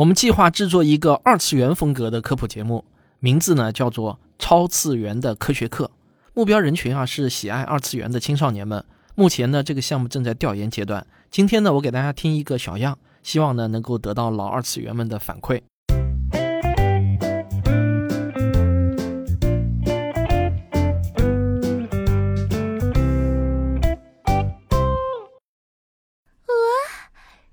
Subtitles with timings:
[0.00, 2.86] 我们计划制作一个二次元风格的科普节目，
[3.18, 5.84] 名字呢叫做《超次元的科学课》。
[6.32, 8.82] 目标人群啊是喜爱二次元的青少年们。
[9.14, 11.06] 目前呢这个项目正在调研阶段。
[11.30, 15.60] 今天呢我给大家听一个小样，希望呢能够得到老二次元们的反馈。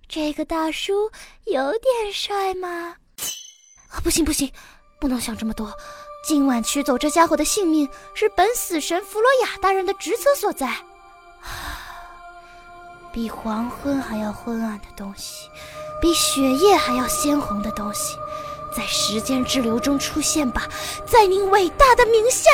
[0.09, 1.11] 这个大叔
[1.45, 2.95] 有点帅吗？
[3.89, 4.49] 啊，不行不行，
[5.01, 5.71] 不能想这么多。
[6.25, 10.73] 今晚取走这家伙的性命是本死神弗洛亚大人的职责所在。
[13.11, 15.49] 比黄昏还要昏暗的东西，
[16.01, 18.15] 比血液还要鲜红的东西，
[18.75, 20.69] 在时间之流中出现吧，
[21.05, 22.49] 在您伟大的名下。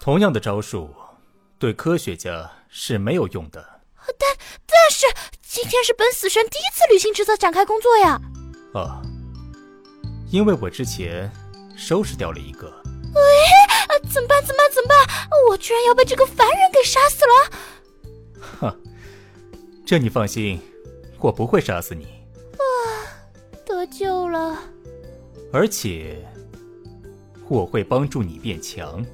[0.00, 0.92] 同样的招数，
[1.60, 2.50] 对科学家。
[2.74, 3.62] 是没有用的，
[4.18, 4.28] 但
[4.66, 5.06] 但是
[5.42, 8.18] 今天是本死神第一次履行职责展开工作呀。
[8.72, 9.02] 啊，
[10.30, 11.30] 因为我之前
[11.76, 12.72] 收拾掉了一个。
[13.14, 13.20] 喂，
[14.10, 14.42] 怎么办？
[14.42, 14.72] 怎么办？
[14.72, 15.28] 怎么办？
[15.50, 17.50] 我居然要被这个凡人给杀死了！
[18.58, 18.82] 哼，
[19.84, 20.58] 这你放心，
[21.20, 22.06] 我不会杀死你。
[22.56, 22.64] 啊，
[23.66, 24.58] 得救了！
[25.52, 26.26] 而且
[27.50, 29.04] 我会帮助你变强。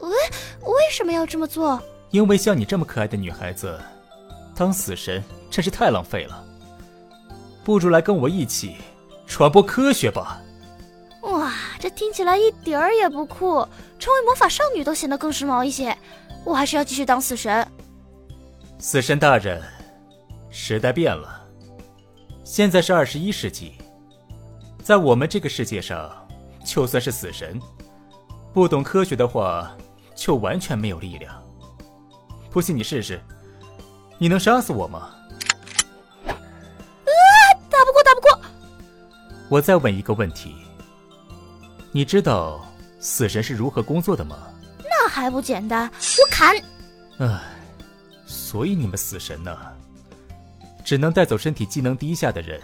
[0.00, 0.10] 喂，
[0.62, 1.80] 为什么要这么做？
[2.10, 3.78] 因为像你这么可爱的女孩子，
[4.54, 6.44] 当死神真是太浪费了。
[7.62, 8.76] 不如来跟我一起
[9.26, 10.40] 传播科学吧。
[11.22, 13.66] 哇，这听起来一点儿也不酷，
[13.98, 15.96] 成为魔法少女都显得更时髦一些。
[16.44, 17.66] 我还是要继续当死神。
[18.78, 19.62] 死神大人，
[20.48, 21.44] 时代变了，
[22.42, 23.74] 现在是二十一世纪，
[24.82, 26.10] 在我们这个世界上，
[26.64, 27.60] 就算是死神，
[28.54, 29.76] 不懂科学的话，
[30.14, 31.42] 就完全没有力量。
[32.50, 33.20] 不信你试试，
[34.18, 35.10] 你能杀死我吗？
[36.26, 36.32] 啊，
[37.70, 38.40] 打不过，打不过！
[39.48, 40.54] 我再问一个问题，
[41.92, 42.66] 你知道
[43.00, 44.36] 死神是如何工作的吗？
[44.82, 46.56] 那还不简单，我砍！
[47.18, 47.40] 唉，
[48.26, 49.56] 所以你们死神呢，
[50.84, 52.60] 只能带走身体机能低下的人，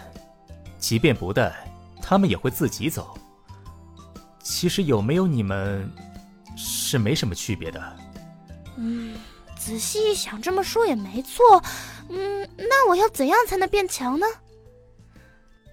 [0.78, 1.54] 即便不带，
[2.00, 3.16] 他们也会自己走。
[4.42, 5.90] 其实有没有你们，
[6.56, 7.96] 是没什么区别的。
[8.76, 9.14] 嗯。
[9.64, 11.62] 仔细一想，这么说也没错。
[12.10, 14.26] 嗯，那我要怎样才能变强呢？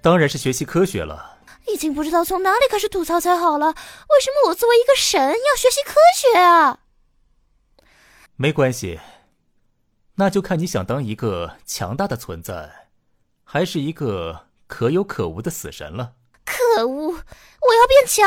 [0.02, 1.40] 当然是学习科学了。
[1.68, 3.68] 已经不知道从哪里开始吐槽才好了。
[3.68, 6.80] 为什么我作为一个神要学习科学啊？
[8.38, 9.02] 没关系，
[10.16, 12.88] 那就看你想当一个强大的存在，
[13.44, 16.14] 还是一个可有可无的死神了。
[16.46, 17.12] 可恶！
[17.12, 18.26] 我要变强，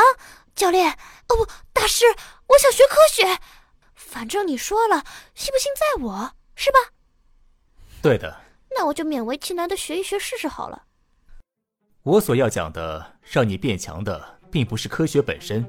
[0.55, 0.91] 教练。
[0.91, 2.05] 哦不，大师，
[2.49, 3.41] 我想学科学。
[4.15, 5.03] 反正你说了，
[5.35, 6.79] 信不信在我，是吧？
[8.01, 8.33] 对的。
[8.71, 10.85] 那我就勉为其难的学一学试试好了。
[12.05, 15.67] 我所要讲的，让你变强的，并不是科学本身，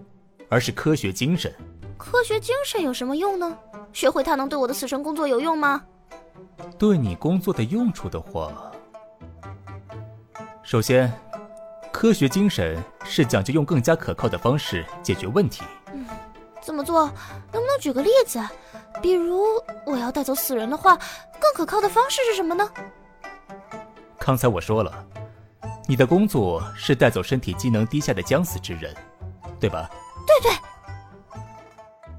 [0.47, 1.51] 而是科学精神。
[1.97, 3.57] 科学精神有什么用呢？
[3.91, 5.83] 学会它能对我的死神工作有用吗？
[6.77, 8.71] 对你工作的用处的话，
[10.61, 11.11] 首先，
[11.91, 15.63] 科学精神是讲究用更加可靠的方式解决问题。
[15.91, 16.05] 嗯。
[16.65, 17.05] 怎么做？
[17.51, 18.41] 能不能举个例子？
[18.99, 19.45] 比如
[19.85, 20.97] 我要带走死人的话，
[21.39, 22.67] 更可靠的方式是什么呢？
[24.17, 25.05] 刚才我说了，
[25.87, 28.95] 你的工作是带走身体机能低下的将死之人，
[29.59, 29.87] 对吧？
[30.25, 30.57] 对对。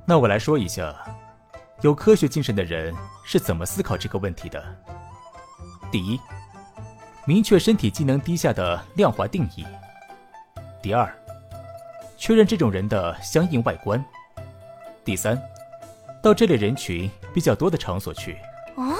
[0.07, 0.95] 那我来说一下，
[1.81, 4.65] 有科学精神的人是怎么思考这个问题的。
[5.91, 6.21] 第一，
[7.25, 9.67] 明确身体机能低下的量化定义。
[10.81, 11.13] 第二，
[12.17, 14.05] 确认这种人的相应外观。
[15.07, 15.41] 第三，
[16.21, 18.37] 到这类人群比较多的场所去。
[18.75, 18.93] 哦，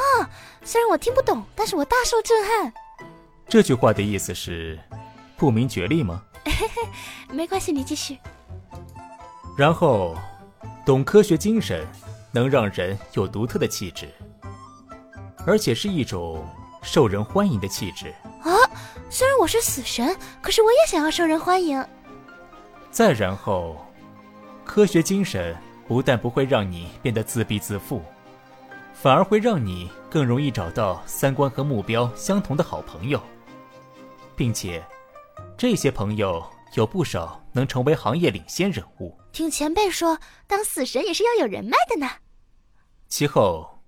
[0.63, 2.73] 虽然我听不懂，但是我大受震撼。
[3.49, 4.79] 这句话的意思是
[5.37, 6.23] 不明觉厉吗？
[7.29, 8.19] 没关系，你继续。
[9.59, 10.17] 然后，
[10.87, 11.85] 懂科学精神，
[12.31, 14.09] 能让人有独特的气质，
[15.45, 16.47] 而且是一种
[16.83, 18.15] 受人欢迎的气质。
[18.45, 18.55] 啊，
[19.11, 21.85] 虽然我是死神，可是我也想要受人欢迎。
[22.93, 23.77] 再然后，
[24.65, 25.57] 科学精神。
[25.89, 28.03] 不但不会让你变得自闭自负，
[28.93, 33.23] 反而会让你更容易找到三观和目标相同的好朋友，
[34.35, 34.85] 并且
[35.57, 36.45] 这些朋友
[36.75, 39.17] 有不少能成为行业领先人物。
[39.31, 42.11] 听前辈说，当死神也是要有人脉的呢。
[43.07, 43.85] 其后，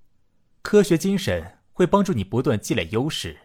[0.63, 3.37] 科学精神会帮助你不断积累优势，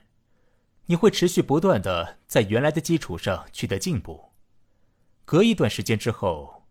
[0.86, 4.32] 你会持续不断的在原来的基础上取得进步。
[5.26, 6.63] 隔一段时间之后。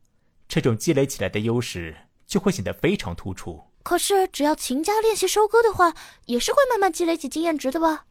[0.52, 1.96] 这种积累起来的优势
[2.26, 3.70] 就会显得非常突出。
[3.82, 5.94] 可是，只要勤加练习收割的话，
[6.26, 8.04] 也是会慢慢积累起经验值的吧？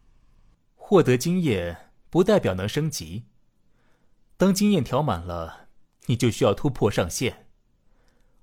[0.74, 3.26] 获得经验不代表能升级。
[4.38, 5.68] 当经验调满了，
[6.08, 7.46] 你就需要突破上限。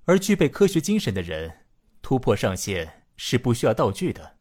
[0.05, 1.67] 而具备科学精神的人，
[2.01, 4.37] 突破上限是不需要道具的。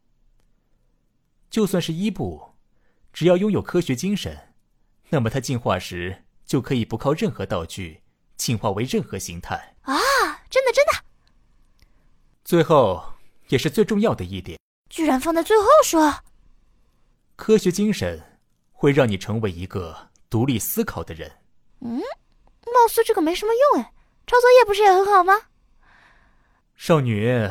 [1.50, 2.50] 就算是伊布，
[3.12, 4.54] 只要拥有科学精神，
[5.08, 8.04] 那么他进化时就可以不靠任何道具
[8.38, 9.74] 进化为任何形态。
[9.82, 9.94] 啊，
[10.48, 10.92] 真的真的！
[12.42, 13.12] 最后，
[13.48, 14.58] 也是最重要的一点，
[14.88, 16.22] 居然放在最后说。
[17.36, 18.40] 科学精神
[18.72, 21.30] 会让你成为一个独立思考的人。
[21.80, 23.92] 嗯，貌似这个没什么用哎。
[24.26, 25.34] 抄作业不是也很好吗？
[26.74, 27.50] 少女，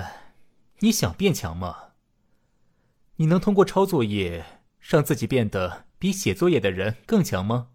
[0.80, 1.94] 你想变强吗？
[3.16, 7.70] 你能通过抄作业让自己变得比写作业的人更强吗？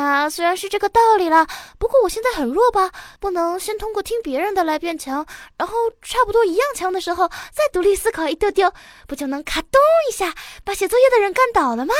[0.00, 1.46] 哎呀，虽然是这个道理啦，
[1.78, 5.26] 不过我现在很弱吧，不能先通过听别人的来变强，
[5.58, 8.72] 然后差不多一样强的时候再独立思考一丢丢，
[9.06, 11.94] 不就能咔咚一下把写作业的人干倒了吗？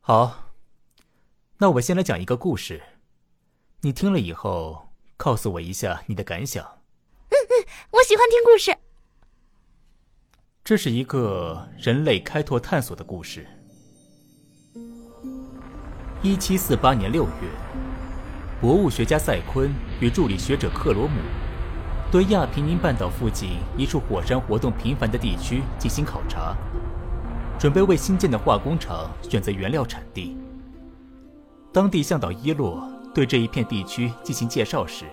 [0.00, 0.50] 好，
[1.58, 2.82] 那我先来讲一个故事，
[3.82, 6.64] 你听了以后告诉我一下你的感想。
[7.30, 8.76] 嗯嗯，我喜欢听故事。
[10.64, 13.46] 这是一个人类开拓探索的故事。
[16.20, 17.48] 一七四八年六月，
[18.60, 21.12] 博物学家赛昆与助理学者克罗姆
[22.10, 26.56] 对亚平宁半岛附近一处火山活动频繁的地区进行考察，
[27.56, 30.36] 准备为新建的化工厂选择原料产地。
[31.72, 32.82] 当地向导伊洛
[33.14, 35.04] 对这一片地区进行介绍时，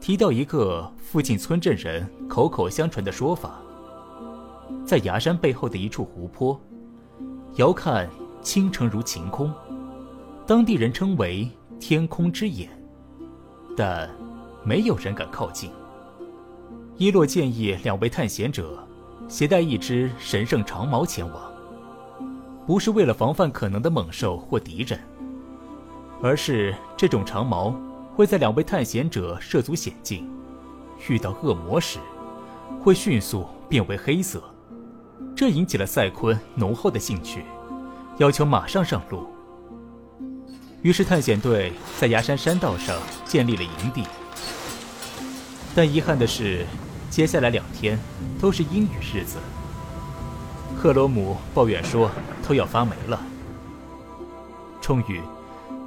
[0.00, 3.54] 提到一个附近村镇人口口相传的说法：
[4.86, 6.60] 在崖山背后的一处湖泊，
[7.56, 8.08] 遥看
[8.42, 9.52] 清澄如晴空。
[10.46, 11.50] 当地人称为
[11.80, 12.68] “天空之眼”，
[13.74, 14.10] 但
[14.62, 15.70] 没有人敢靠近。
[16.98, 18.86] 伊洛建议两位探险者
[19.26, 21.50] 携带一只神圣长矛前往，
[22.66, 25.00] 不是为了防范可能的猛兽或敌人，
[26.22, 27.74] 而是这种长矛
[28.14, 30.30] 会在两位探险者涉足险境、
[31.08, 31.98] 遇到恶魔时，
[32.82, 34.44] 会迅速变为黑色。
[35.34, 37.44] 这引起了赛昆浓厚的兴趣，
[38.18, 39.26] 要求马上上路。
[40.84, 44.04] 于是，探险队在崖山山道上建立了营地。
[45.74, 46.66] 但遗憾的是，
[47.08, 47.98] 接下来两天
[48.38, 49.38] 都是阴雨日子。
[50.78, 52.10] 克罗姆抱怨说
[52.46, 53.18] ：“都要发霉了。”
[54.82, 55.22] 终于，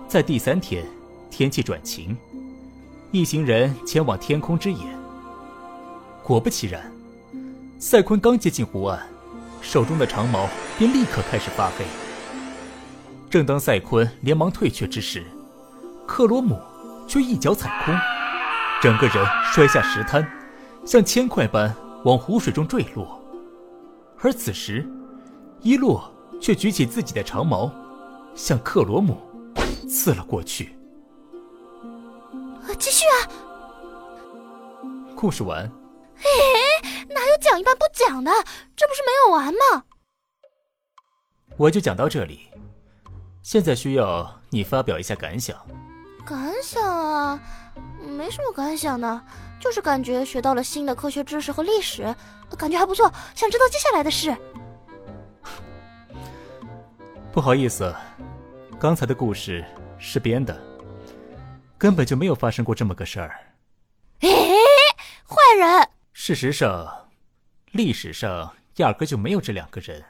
[0.07, 0.83] 在第三天，
[1.29, 2.17] 天气转晴，
[3.11, 4.81] 一行人前往天空之眼。
[6.23, 6.91] 果不其然，
[7.77, 8.99] 赛昆刚接近湖岸，
[9.61, 11.85] 手中的长矛便立刻开始发黑。
[13.29, 15.25] 正当赛昆连忙退却之时，
[16.07, 16.59] 克罗姆
[17.07, 17.93] 却一脚踩空，
[18.81, 20.25] 整个人摔下石滩，
[20.85, 21.75] 像铅块般
[22.05, 23.21] 往湖水中坠落。
[24.19, 24.87] 而此时，
[25.61, 26.09] 伊洛
[26.41, 27.69] 却举起自己的长矛，
[28.33, 29.17] 向克罗姆
[29.89, 30.73] 刺了过去。
[32.79, 33.27] 继续啊！
[35.15, 35.69] 故事完。
[36.17, 38.31] 哎，哪有讲一半不讲的？
[38.75, 39.83] 这不是没有完吗？
[41.57, 42.47] 我就讲到这里。
[43.47, 45.57] 现在需要你发表一下感想。
[46.25, 47.41] 感想啊，
[48.05, 49.21] 没什么感想的，
[49.57, 52.13] 就是感觉学到了新的科学知识和历史，
[52.57, 54.35] 感觉还不错，想知道接下来的事。
[57.31, 57.95] 不好意思，
[58.77, 59.63] 刚才的故事
[59.97, 60.61] 是编的，
[61.77, 63.39] 根本就没有发生过这么个事儿。
[64.19, 64.29] 哎，
[65.25, 65.87] 坏人！
[66.11, 67.07] 事实上，
[67.71, 70.03] 历史上压根就没有这两个人。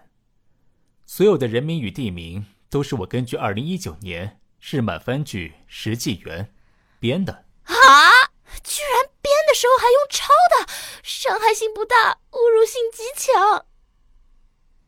[1.06, 2.44] 所有的人名与地名。
[2.70, 6.46] 都是我根据二零一九年日漫番剧《石纪元》
[7.00, 7.74] 编的啊！
[8.64, 13.66] 居然编的时候还用抄的，伤害性不大，侮辱性极强。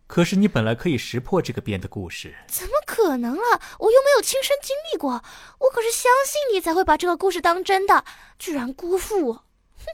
[0.07, 3.61] 可是你本来可以识破这个编的故事，怎么可能啊？
[3.79, 5.23] 我又没有亲身经历过，
[5.59, 8.03] 我可是相信你才会把这个故事当真的，
[8.39, 9.33] 居然辜负我！
[9.77, 9.85] 哼！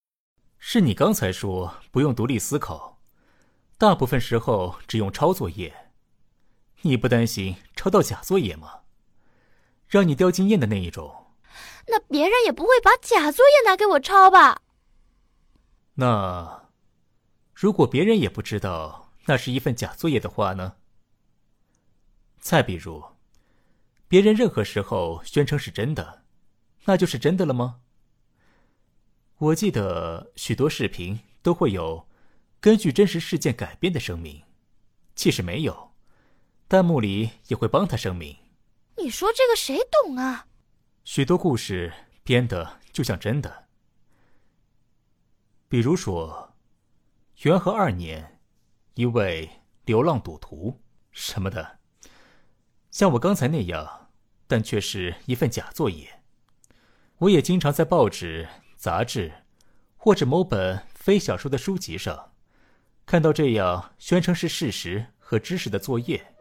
[0.58, 3.00] 是你刚才说不用独立思考，
[3.78, 5.83] 大部分时候只用抄作业。
[6.86, 8.80] 你不担心抄到假作业吗？
[9.88, 11.26] 让你掉经验的那一种。
[11.86, 14.62] 那别人也不会把假作业拿给我抄吧？
[15.94, 16.68] 那，
[17.54, 20.76] 如果别人也不知道那是一份假作业的话呢？
[22.38, 23.02] 再比如，
[24.08, 26.24] 别人任何时候宣称是真的，
[26.84, 27.80] 那就是真的了吗？
[29.38, 32.06] 我记得许多视频都会有
[32.60, 34.42] 根据真实事件改编的声明，
[35.14, 35.83] 即使没有。
[36.68, 38.36] 弹幕里也会帮他声明。
[38.96, 40.46] 你说这个谁懂啊？
[41.04, 41.92] 许多故事
[42.22, 43.66] 编的就像真的。
[45.68, 46.54] 比如说，
[47.42, 48.40] 元和二年，
[48.94, 49.50] 一位
[49.84, 50.80] 流浪赌徒
[51.10, 51.78] 什么的，
[52.90, 54.10] 像我刚才那样，
[54.46, 56.22] 但却是一份假作业。
[57.18, 59.32] 我也经常在报纸、杂志，
[59.96, 62.32] 或者某本非小说的书籍上，
[63.04, 66.33] 看到这样宣称是事实和知识的作业。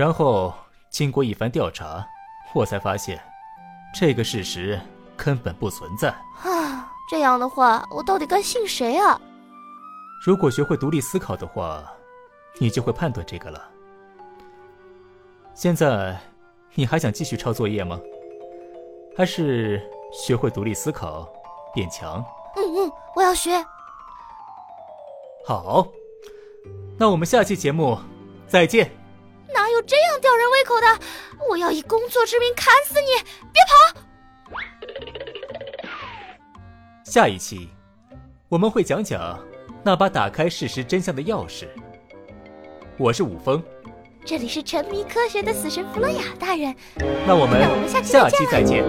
[0.00, 0.54] 然后
[0.88, 2.02] 经过一番调查，
[2.54, 3.22] 我才发现，
[3.94, 4.80] 这个事实
[5.14, 6.08] 根本不存在。
[6.42, 9.20] 啊，这样的话，我到底该信谁啊？
[10.24, 11.84] 如果学会独立思考的话，
[12.58, 13.68] 你就会判断这个了。
[15.52, 16.18] 现在，
[16.72, 18.00] 你还想继续抄作业吗？
[19.14, 21.28] 还是学会独立思考，
[21.74, 22.24] 变强？
[22.56, 23.62] 嗯嗯，我要学。
[25.44, 25.86] 好，
[26.96, 27.98] 那我们下期节目
[28.46, 28.90] 再见。
[29.82, 30.86] 这样吊人胃口的？
[31.48, 33.06] 我要以工作之名砍死你！
[33.52, 34.00] 别跑！
[37.04, 37.68] 下一期
[38.48, 39.38] 我们会讲讲
[39.82, 41.66] 那把打开事实真相的钥匙。
[42.98, 43.62] 我是武峰，
[44.24, 46.74] 这里是沉迷科学的死神弗洛亚大人。
[47.26, 48.84] 那我们下期再见。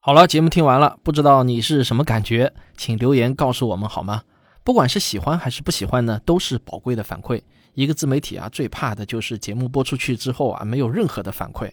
[0.00, 4.22] 好了，节目听完了，不知道你是什么感觉，请留言告诉我们好吗？
[4.64, 7.42] 不管是喜欢还是不喜欢呢，都是宝贵的反馈。
[7.74, 11.70] 一个自媒体啊，最怕的就是节目播出去之后啊，没有任何的反馈。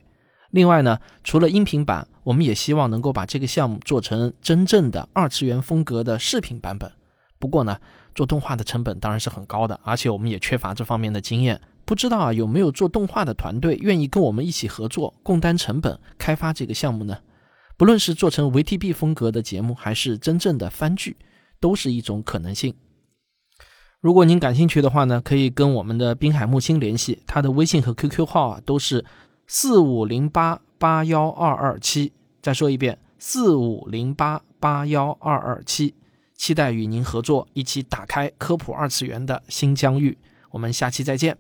[0.50, 6.92] 另外呢，除了音频版，我们也希望能够把这个项目做成真正的二次元风格的视频版本。
[7.40, 7.80] 不过呢，
[8.14, 11.62] 做动画的成本当然是很高的，而且我们也缺乏这方面的经验。
[11.86, 17.20] 不知道啊，有没有做动画的团队愿意跟我们一起合作，共担成本开发这个项目呢？
[17.78, 21.16] 不论是做成 VTB 风格的节目，还是真正的番剧。
[21.62, 22.76] 都是一种可能性。
[24.02, 29.06] 如果您感兴趣的话呢，可以跟我们的滨海木星联系，他的微信和 QQ 号啊都是
[29.46, 32.12] 四五零八八幺二二七。
[32.42, 35.94] 再说一遍，四五零八八幺二二七。
[36.36, 40.18] 期待与您合作，一起打开科普二次元的新疆域。
[40.50, 41.38] 我们下期再见。